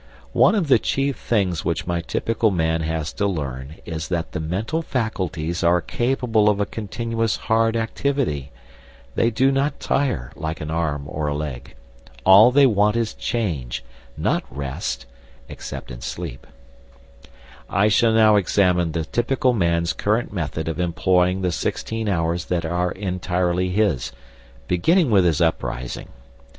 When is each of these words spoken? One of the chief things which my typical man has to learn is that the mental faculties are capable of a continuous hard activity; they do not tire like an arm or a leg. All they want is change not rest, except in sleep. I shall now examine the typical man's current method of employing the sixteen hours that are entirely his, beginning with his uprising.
One 0.33 0.55
of 0.55 0.67
the 0.67 0.79
chief 0.79 1.15
things 1.15 1.63
which 1.63 1.85
my 1.85 2.01
typical 2.01 2.49
man 2.49 2.81
has 2.81 3.13
to 3.13 3.27
learn 3.27 3.75
is 3.85 4.07
that 4.07 4.31
the 4.31 4.39
mental 4.39 4.81
faculties 4.81 5.63
are 5.63 5.79
capable 5.79 6.49
of 6.49 6.59
a 6.59 6.65
continuous 6.65 7.35
hard 7.35 7.75
activity; 7.75 8.51
they 9.13 9.29
do 9.29 9.51
not 9.51 9.79
tire 9.79 10.31
like 10.35 10.59
an 10.59 10.71
arm 10.71 11.03
or 11.05 11.27
a 11.27 11.35
leg. 11.35 11.75
All 12.25 12.49
they 12.51 12.65
want 12.65 12.95
is 12.95 13.13
change 13.13 13.83
not 14.17 14.43
rest, 14.49 15.05
except 15.47 15.91
in 15.91 16.01
sleep. 16.01 16.47
I 17.69 17.87
shall 17.87 18.13
now 18.13 18.37
examine 18.37 18.93
the 18.93 19.05
typical 19.05 19.53
man's 19.53 19.93
current 19.93 20.33
method 20.33 20.67
of 20.67 20.79
employing 20.79 21.43
the 21.43 21.51
sixteen 21.51 22.09
hours 22.09 22.45
that 22.45 22.65
are 22.65 22.91
entirely 22.91 23.69
his, 23.69 24.11
beginning 24.67 25.11
with 25.11 25.25
his 25.25 25.41
uprising. 25.41 26.07